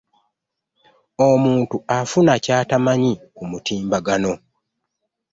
[1.29, 4.33] omuntu afuna ky'atamanyi ku mutimbagano.